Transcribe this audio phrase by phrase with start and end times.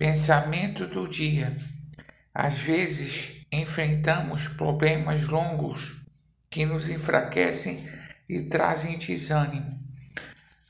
[0.00, 1.54] Pensamento do dia.
[2.32, 6.06] Às vezes enfrentamos problemas longos
[6.48, 7.86] que nos enfraquecem
[8.26, 9.78] e trazem desânimo.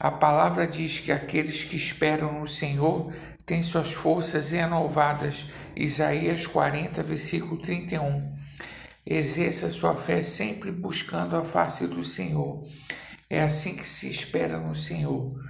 [0.00, 3.14] A palavra diz que aqueles que esperam no Senhor
[3.46, 5.50] têm suas forças renovadas.
[5.76, 8.32] Isaías 40, versículo 31.
[9.06, 12.64] Exerça sua fé sempre buscando a face do Senhor.
[13.30, 15.49] É assim que se espera no Senhor.